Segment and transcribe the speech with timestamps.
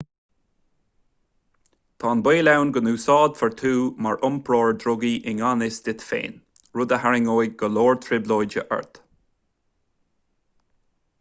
[2.03, 3.73] tá an baol ann go n-úsáidfear thú
[4.05, 6.39] mar iompróir drugaí i ngan fhios duit féin
[6.79, 9.03] rud a tharraingeodh go leor trioblóide ort